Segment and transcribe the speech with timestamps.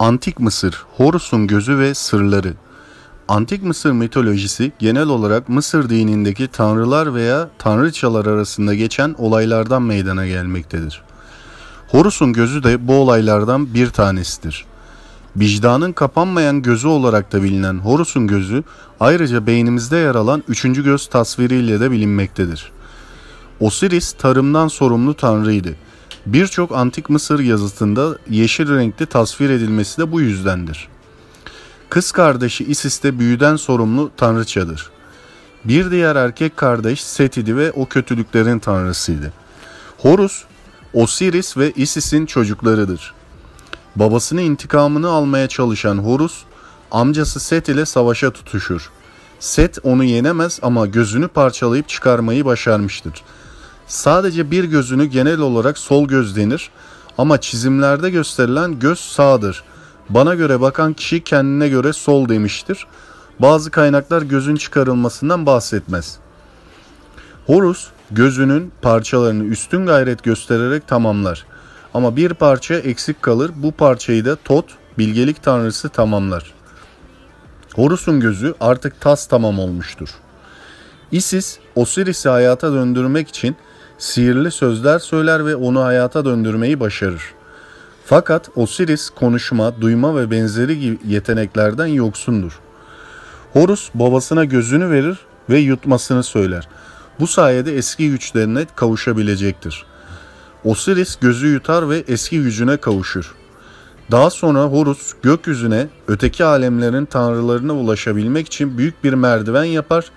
[0.00, 2.54] Antik Mısır, Horus'un gözü ve sırları.
[3.28, 11.02] Antik Mısır mitolojisi genel olarak Mısır dinindeki tanrılar veya tanrıçalar arasında geçen olaylardan meydana gelmektedir.
[11.88, 14.64] Horus'un gözü de bu olaylardan bir tanesidir.
[15.36, 18.62] Vicdanın kapanmayan gözü olarak da bilinen Horus'un gözü
[19.00, 22.72] ayrıca beynimizde yer alan üçüncü göz tasviriyle de bilinmektedir.
[23.60, 25.76] Osiris tarımdan sorumlu tanrıydı.
[26.26, 30.88] Birçok antik Mısır yazıtında yeşil renkte tasvir edilmesi de bu yüzdendir.
[31.88, 34.90] Kız kardeşi Isis de büyüden sorumlu tanrıçadır.
[35.64, 39.32] Bir diğer erkek kardeş Set idi ve o kötülüklerin tanrısıydı.
[39.98, 40.44] Horus,
[40.94, 43.14] Osiris ve Isis'in çocuklarıdır.
[43.96, 46.42] Babasının intikamını almaya çalışan Horus,
[46.90, 48.90] amcası Set ile savaşa tutuşur.
[49.40, 53.12] Set onu yenemez ama gözünü parçalayıp çıkarmayı başarmıştır.
[53.90, 56.70] Sadece bir gözünü genel olarak sol göz denir
[57.18, 59.64] ama çizimlerde gösterilen göz sağdır.
[60.08, 62.86] Bana göre bakan kişi kendine göre sol demiştir.
[63.38, 66.18] Bazı kaynaklar gözün çıkarılmasından bahsetmez.
[67.46, 71.46] Horus gözünün parçalarını üstün gayret göstererek tamamlar.
[71.94, 73.50] Ama bir parça eksik kalır.
[73.56, 74.64] Bu parçayı da Tot,
[74.98, 76.54] bilgelik tanrısı tamamlar.
[77.74, 80.08] Horus'un gözü artık tas tamam olmuştur.
[81.12, 83.56] Isis, Osiris'i hayata döndürmek için
[84.00, 87.22] sihirli sözler söyler ve onu hayata döndürmeyi başarır.
[88.04, 92.60] Fakat Osiris konuşma, duyma ve benzeri yeteneklerden yoksundur.
[93.52, 95.18] Horus babasına gözünü verir
[95.50, 96.68] ve yutmasını söyler.
[97.20, 99.84] Bu sayede eski güçlerine kavuşabilecektir.
[100.64, 103.34] Osiris gözü yutar ve eski gücüne kavuşur.
[104.10, 110.10] Daha sonra Horus gökyüzüne öteki alemlerin tanrılarına ulaşabilmek için büyük bir merdiven yapar ve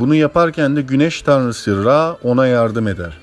[0.00, 3.18] bunu yaparken de güneş tanrısı Ra ona yardım eder.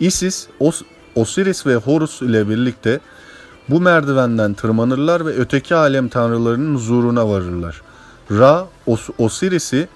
[0.00, 0.82] Isis, Os
[1.14, 3.00] Osiris ve Horus ile birlikte
[3.68, 7.82] bu merdivenden tırmanırlar ve öteki alem tanrılarının huzuruna varırlar.
[8.30, 9.88] Ra, Os Osiris'i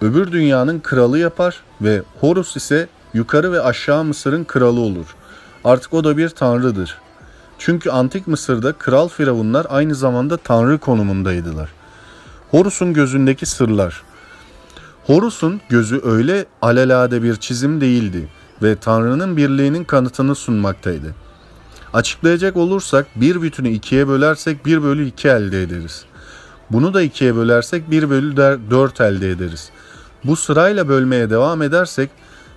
[0.00, 5.16] öbür dünyanın kralı yapar ve Horus ise yukarı ve aşağı Mısır'ın kralı olur.
[5.64, 6.98] Artık o da bir tanrıdır.
[7.58, 11.68] Çünkü antik Mısır'da kral firavunlar aynı zamanda tanrı konumundaydılar.
[12.50, 14.02] Horus'un gözündeki sırlar
[15.08, 18.28] Horus'un gözü öyle alelade bir çizim değildi
[18.62, 21.14] ve Tanrı'nın birliğinin kanıtını sunmaktaydı.
[21.92, 26.04] Açıklayacak olursak bir bütünü ikiye bölersek 1 bölü 2 elde ederiz.
[26.70, 29.70] Bunu da ikiye bölersek 1 bölü 4 elde ederiz.
[30.24, 32.10] Bu sırayla bölmeye devam edersek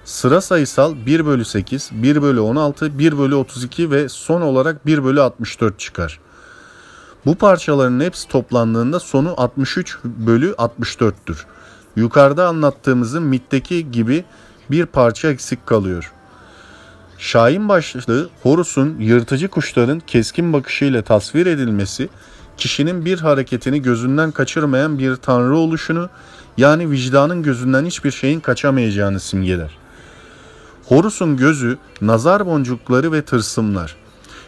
[0.06, 5.04] sıra sayısal 1 bölü 8, 1 bölü 16, 1 bölü 32 ve son olarak 1
[5.04, 6.20] bölü 64 çıkar.
[7.26, 11.46] Bu parçaların hepsi toplandığında sonu 63 bölü 64'tür.
[11.96, 14.24] Yukarıda anlattığımızın mitteki gibi
[14.72, 16.12] bir parça eksik kalıyor.
[17.18, 22.10] Şahin başlı Horus'un yırtıcı kuşların keskin bakışıyla tasvir edilmesi,
[22.58, 26.10] kişinin bir hareketini gözünden kaçırmayan bir tanrı oluşunu,
[26.58, 29.78] yani vicdanın gözünden hiçbir şeyin kaçamayacağını simgeler.
[30.86, 33.96] Horus'un gözü, nazar boncukları ve tırsımlar.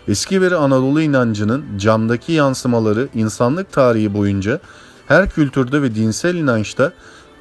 [0.07, 4.59] Eski bir Anadolu inancının camdaki yansımaları insanlık tarihi boyunca
[5.07, 6.93] her kültürde ve dinsel inançta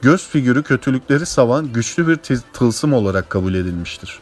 [0.02, 2.18] göz figürü kötülükleri savan güçlü bir
[2.52, 4.18] tılsım olarak kabul edilmiştir.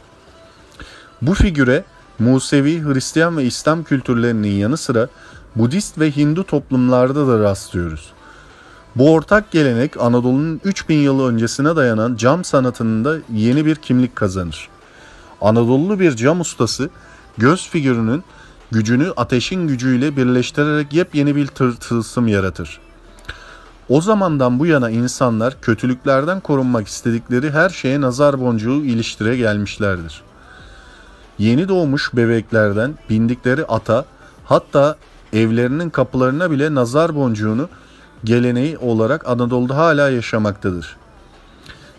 [1.22, 1.84] Bu figüre
[2.18, 5.08] Musevi, Hristiyan ve İslam kültürlerinin yanı sıra
[5.56, 8.12] Budist ve Hindu toplumlarda da rastlıyoruz.
[8.96, 14.68] Bu ortak gelenek Anadolu'nun 3000 yılı öncesine dayanan cam sanatının da yeni bir kimlik kazanır.
[15.40, 16.90] Anadolu bir cam ustası
[17.38, 18.24] göz figürünün
[18.70, 21.46] gücünü ateşin gücüyle birleştirerek yepyeni bir
[21.80, 22.80] tılsım yaratır.
[23.90, 30.22] O zamandan bu yana insanlar kötülüklerden korunmak istedikleri her şeye nazar boncuğu iliştire gelmişlerdir.
[31.38, 34.04] Yeni doğmuş bebeklerden bindikleri ata
[34.44, 34.96] hatta
[35.32, 37.68] evlerinin kapılarına bile nazar boncuğunu
[38.24, 40.96] geleneği olarak Anadolu'da hala yaşamaktadır.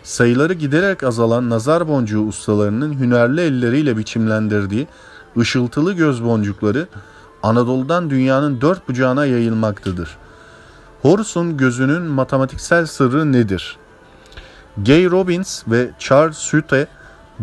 [0.02, 4.88] Sayıları giderek azalan nazar boncuğu ustalarının hünerli elleriyle biçimlendirdiği
[5.38, 6.86] ışıltılı göz boncukları
[7.42, 10.16] Anadolu'dan dünyanın dört bucağına yayılmaktadır.
[11.02, 13.76] Horus'un gözünün matematiksel sırrı nedir?
[14.76, 16.86] Gay Robbins ve Charles Sute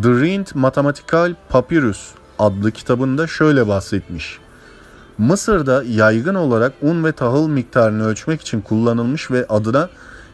[0.04, 4.40] The Ringed Mathematical Papyrus adlı kitabında şöyle bahsetmiş.
[5.18, 9.90] Mısır'da yaygın olarak un ve tahıl miktarını ölçmek için kullanılmış ve adına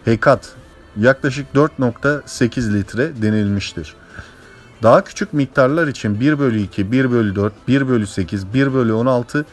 [0.06, 0.52] hekat
[0.98, 3.96] yaklaşık 4.8 litre denilmiştir.
[4.84, 8.94] Daha küçük miktarlar için 1 bölü 2, 1 bölü 4, 1 bölü 8, 1 bölü
[8.94, 9.46] 16,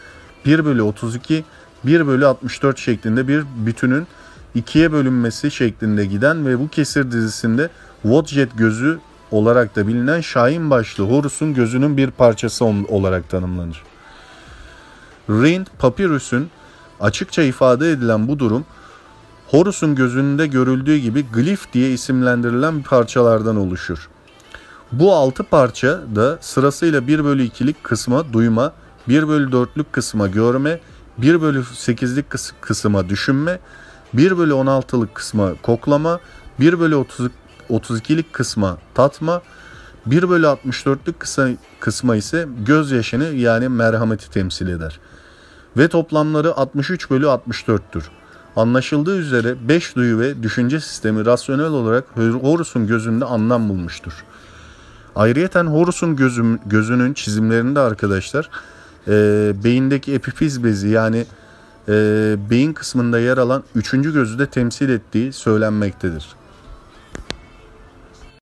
[0.47, 1.45] 1 bölü 32
[1.85, 4.07] 1 bölü 64 şeklinde bir bütünün
[4.55, 7.71] ikiye bölünmesi şeklinde giden ve bu kesir dizisinde
[8.05, 8.99] Vodjet gözü
[9.31, 13.83] olarak da bilinen Şahin başlı Horus'un gözünün bir parçası olarak tanımlanır.
[15.31, 16.49] Rind Papyrus'un
[17.01, 18.65] açıkça ifade edilen bu durum
[19.49, 24.09] Horus'un gözünde görüldüğü gibi glif diye isimlendirilen parçalardan oluşur.
[24.93, 28.73] Bu altı parça da sırasıyla 1 bölü 2'lik kısma duyma,
[29.09, 30.81] 1 bölü 4'lük kısma görme,
[31.19, 32.27] 1 bölü 8'lik
[32.61, 33.59] kısma düşünme,
[34.15, 36.21] 1 bölü 16'lık kısma koklama,
[36.61, 37.31] 1 bölü 30,
[37.71, 39.43] 32'lik kısma tatma,
[40.07, 41.49] 1 bölü 64'lük kısma,
[41.81, 45.01] kısma ise gözyaşını yani merhameti temsil eder.
[45.77, 48.03] Ve toplamları 63 bölü 64'tür.
[48.57, 54.25] Anlaşıldığı üzere 5 duyu ve düşünce sistemi rasyonel olarak Horus'un gözünde anlam bulmuştur.
[55.17, 58.51] Ayrıyeten Horus'un gözüm, gözünün çizimlerinde arkadaşlar
[59.09, 59.13] e,
[59.65, 61.25] beyindeki epifiz bezi yani
[61.89, 61.93] e,
[62.51, 66.42] beyin kısmında yer alan üçüncü gözü de temsil ettiği söylenmektedir.